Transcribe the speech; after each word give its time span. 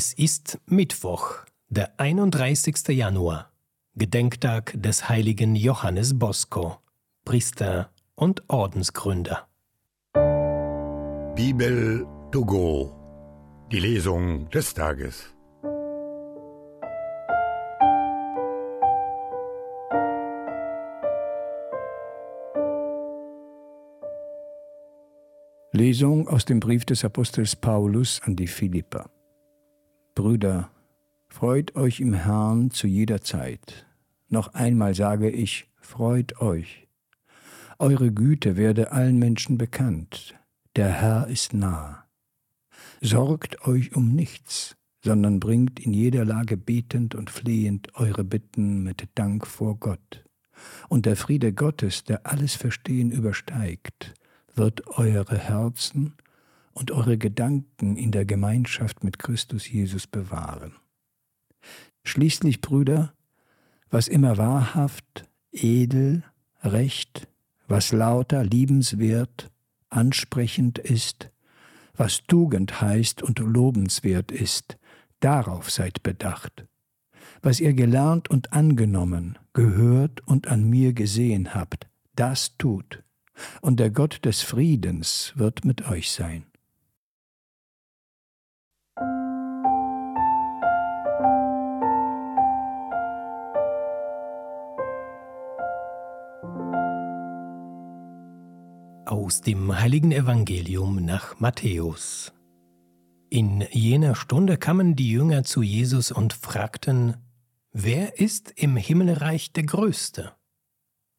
Es 0.00 0.12
ist 0.12 0.60
Mittwoch, 0.66 1.38
der 1.70 1.98
31. 1.98 2.86
Januar, 2.90 3.50
Gedenktag 3.96 4.72
des 4.80 5.08
heiligen 5.08 5.56
Johannes 5.56 6.16
Bosco, 6.16 6.78
Priester 7.24 7.90
und 8.14 8.48
Ordensgründer. 8.48 9.48
Bibel 11.34 12.06
to 12.30 12.44
go. 12.44 12.94
Die 13.72 13.80
Lesung 13.80 14.48
des 14.50 14.72
Tages. 14.72 15.34
Lesung 25.72 26.28
aus 26.28 26.44
dem 26.44 26.60
Brief 26.60 26.84
des 26.84 27.04
Apostels 27.04 27.56
Paulus 27.56 28.20
an 28.22 28.36
die 28.36 28.46
Philipper. 28.46 29.10
Brüder, 30.18 30.68
freut 31.28 31.76
euch 31.76 32.00
im 32.00 32.12
Herrn 32.12 32.72
zu 32.72 32.88
jeder 32.88 33.20
Zeit. 33.20 33.86
Noch 34.28 34.52
einmal 34.52 34.96
sage 34.96 35.30
ich, 35.30 35.70
freut 35.80 36.40
euch. 36.40 36.88
Eure 37.78 38.10
Güte 38.10 38.56
werde 38.56 38.90
allen 38.90 39.20
Menschen 39.20 39.58
bekannt. 39.58 40.34
Der 40.74 40.88
Herr 40.88 41.28
ist 41.28 41.54
nah. 41.54 42.04
Sorgt 43.00 43.64
euch 43.68 43.94
um 43.94 44.12
nichts, 44.12 44.76
sondern 45.04 45.38
bringt 45.38 45.78
in 45.78 45.94
jeder 45.94 46.24
Lage 46.24 46.56
betend 46.56 47.14
und 47.14 47.30
flehend 47.30 47.94
eure 47.94 48.24
Bitten 48.24 48.82
mit 48.82 49.08
Dank 49.14 49.46
vor 49.46 49.76
Gott. 49.76 50.24
Und 50.88 51.06
der 51.06 51.14
Friede 51.14 51.52
Gottes, 51.52 52.02
der 52.02 52.26
alles 52.26 52.56
Verstehen 52.56 53.12
übersteigt, 53.12 54.14
wird 54.52 54.84
eure 54.98 55.38
Herzen 55.38 56.16
und 56.78 56.92
eure 56.92 57.18
Gedanken 57.18 57.96
in 57.96 58.12
der 58.12 58.24
Gemeinschaft 58.24 59.02
mit 59.02 59.18
Christus 59.18 59.68
Jesus 59.68 60.06
bewahren. 60.06 60.72
Schließlich, 62.04 62.60
Brüder, 62.60 63.12
was 63.90 64.06
immer 64.06 64.38
wahrhaft, 64.38 65.28
edel, 65.52 66.22
recht, 66.62 67.28
was 67.66 67.92
lauter, 67.92 68.44
liebenswert, 68.44 69.50
ansprechend 69.90 70.78
ist, 70.78 71.30
was 71.94 72.22
Tugend 72.28 72.80
heißt 72.80 73.22
und 73.22 73.40
lobenswert 73.40 74.30
ist, 74.30 74.78
darauf 75.20 75.70
seid 75.70 76.02
bedacht. 76.02 76.64
Was 77.42 77.60
ihr 77.60 77.72
gelernt 77.72 78.30
und 78.30 78.52
angenommen, 78.52 79.36
gehört 79.52 80.26
und 80.26 80.46
an 80.46 80.68
mir 80.70 80.92
gesehen 80.92 81.54
habt, 81.54 81.88
das 82.14 82.56
tut, 82.56 83.02
und 83.60 83.80
der 83.80 83.90
Gott 83.90 84.24
des 84.24 84.42
Friedens 84.42 85.32
wird 85.36 85.64
mit 85.64 85.88
euch 85.88 86.10
sein. 86.10 86.47
Aus 99.08 99.40
dem 99.40 99.80
heiligen 99.80 100.12
Evangelium 100.12 101.02
nach 101.02 101.40
Matthäus. 101.40 102.34
In 103.30 103.64
jener 103.70 104.14
Stunde 104.14 104.58
kamen 104.58 104.96
die 104.96 105.10
Jünger 105.10 105.44
zu 105.44 105.62
Jesus 105.62 106.12
und 106.12 106.34
fragten, 106.34 107.16
Wer 107.72 108.20
ist 108.20 108.52
im 108.56 108.76
Himmelreich 108.76 109.54
der 109.54 109.62
Größte? 109.62 110.34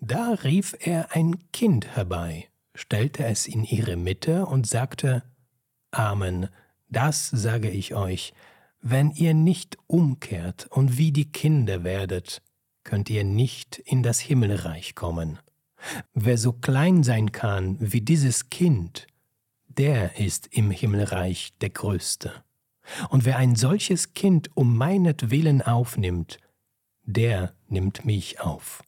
Da 0.00 0.32
rief 0.42 0.76
er 0.80 1.14
ein 1.14 1.52
Kind 1.52 1.86
herbei, 1.94 2.48
stellte 2.74 3.24
es 3.24 3.46
in 3.46 3.62
ihre 3.62 3.94
Mitte 3.94 4.46
und 4.46 4.66
sagte, 4.66 5.22
Amen, 5.92 6.48
das 6.88 7.28
sage 7.28 7.70
ich 7.70 7.94
euch, 7.94 8.34
wenn 8.80 9.12
ihr 9.12 9.32
nicht 9.32 9.78
umkehrt 9.86 10.66
und 10.72 10.98
wie 10.98 11.12
die 11.12 11.30
Kinder 11.30 11.84
werdet, 11.84 12.42
könnt 12.82 13.10
ihr 13.10 13.22
nicht 13.22 13.78
in 13.78 14.02
das 14.02 14.18
Himmelreich 14.18 14.96
kommen. 14.96 15.38
Wer 16.14 16.38
so 16.38 16.52
klein 16.52 17.02
sein 17.02 17.32
kann 17.32 17.76
wie 17.80 18.00
dieses 18.00 18.50
Kind, 18.50 19.06
der 19.68 20.18
ist 20.18 20.48
im 20.50 20.70
Himmelreich 20.70 21.52
der 21.60 21.70
Größte. 21.70 22.32
Und 23.10 23.24
wer 23.24 23.36
ein 23.36 23.56
solches 23.56 24.14
Kind 24.14 24.50
um 24.56 24.76
meinetwillen 24.76 25.62
aufnimmt, 25.62 26.38
der 27.04 27.54
nimmt 27.68 28.04
mich 28.04 28.40
auf. 28.40 28.82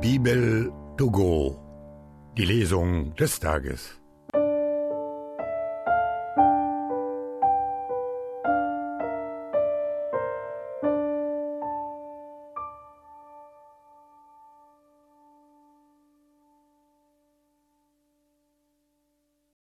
Bibel 0.00 0.72
to 0.96 1.10
go. 1.10 1.60
Die 2.38 2.46
Lesung 2.46 3.14
des 3.16 3.38
Tages. 3.38 3.99